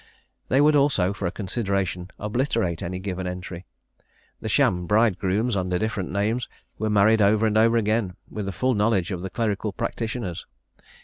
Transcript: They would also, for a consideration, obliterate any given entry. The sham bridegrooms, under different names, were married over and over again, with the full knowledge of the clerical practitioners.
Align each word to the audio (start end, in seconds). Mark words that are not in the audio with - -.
They 0.47 0.61
would 0.61 0.75
also, 0.75 1.13
for 1.13 1.27
a 1.27 1.31
consideration, 1.31 2.09
obliterate 2.17 2.81
any 2.81 2.97
given 2.97 3.27
entry. 3.27 3.65
The 4.39 4.49
sham 4.49 4.87
bridegrooms, 4.87 5.55
under 5.55 5.77
different 5.77 6.09
names, 6.09 6.49
were 6.79 6.89
married 6.89 7.21
over 7.21 7.45
and 7.45 7.55
over 7.55 7.77
again, 7.77 8.15
with 8.27 8.47
the 8.47 8.51
full 8.51 8.73
knowledge 8.73 9.11
of 9.11 9.21
the 9.21 9.29
clerical 9.29 9.71
practitioners. 9.71 10.47